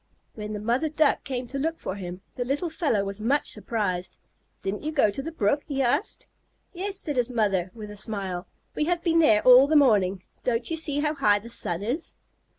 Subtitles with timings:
[0.33, 4.17] When the mother Duck came to look for him, the little fellow was much surprised.
[4.63, 6.25] "Didn't you go to the brook?" he asked.
[6.73, 8.47] "Yes," said his mother, with a smile.
[8.73, 10.23] "We have been there all the morning.
[10.43, 12.17] Don't you see how high the sun is?"